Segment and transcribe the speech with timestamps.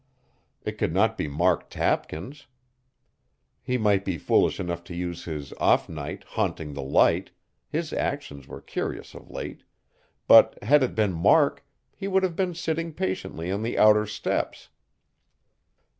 [0.63, 2.47] It could not be Mark Tapkins.
[3.61, 7.29] He might be foolish enough to use his "off night" haunting the Light
[7.69, 9.61] his actions were curious of late
[10.25, 14.69] but had it been Mark, he would have been sitting patiently on the outer steps.